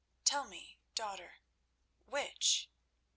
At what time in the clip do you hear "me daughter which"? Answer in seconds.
0.45-2.71